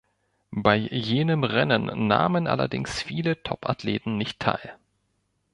Bei 0.55 0.77
jenem 0.77 1.43
Rennen 1.43 2.07
nahmen 2.07 2.47
allerdings 2.47 3.03
viele 3.03 3.43
Top-Athleten 3.43 4.17
nicht 4.17 4.39
teil. 4.39 4.75